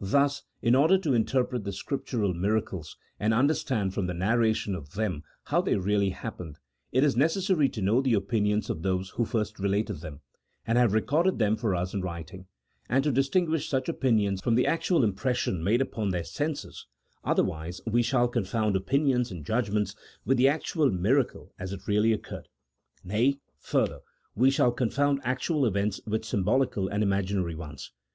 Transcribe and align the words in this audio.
Thus 0.00 0.42
in 0.62 0.74
order 0.74 0.96
to 0.96 1.12
interpret 1.12 1.64
the 1.64 1.72
Scriptural 1.74 2.32
miracles 2.32 2.96
and 3.20 3.34
understand 3.34 3.92
from 3.92 4.06
the 4.06 4.14
narration 4.14 4.74
of 4.74 4.94
them 4.94 5.22
how 5.48 5.60
they 5.60 5.76
really 5.76 6.08
happened, 6.08 6.56
it 6.92 7.04
is 7.04 7.14
necessary 7.14 7.68
to 7.68 7.82
know 7.82 8.00
the 8.00 8.14
opinions 8.14 8.70
of 8.70 8.80
those 8.80 9.10
who 9.10 9.26
first 9.26 9.58
related 9.58 10.00
them, 10.00 10.22
and 10.66 10.78
have 10.78 10.94
recorded 10.94 11.38
them 11.38 11.56
for 11.56 11.74
us 11.74 11.92
in 11.92 12.00
writing, 12.00 12.46
and 12.88 13.04
to 13.04 13.12
distinguish 13.12 13.68
such 13.68 13.86
opinions 13.86 14.40
from 14.40 14.54
the 14.54 14.66
actual 14.66 15.00
impres 15.02 15.34
sion 15.34 15.62
made 15.62 15.82
upon 15.82 16.08
their 16.08 16.24
senses, 16.24 16.86
otherwise 17.22 17.82
we 17.86 18.00
shall 18.00 18.28
confound 18.28 18.76
opinions 18.76 19.30
and 19.30 19.44
judgments 19.44 19.94
with 20.24 20.38
the 20.38 20.48
actual 20.48 20.90
miracle 20.90 21.52
as 21.58 21.74
it 21.74 21.86
really 21.86 22.14
occurred: 22.14 22.48
nay, 23.04 23.38
further, 23.58 24.00
we 24.34 24.50
shall 24.50 24.72
confound 24.72 25.20
actual 25.22 25.66
events 25.66 26.00
with 26.06 26.24
symbolical 26.24 26.88
and 26.88 27.02
imaginary 27.02 27.54
ones. 27.54 27.90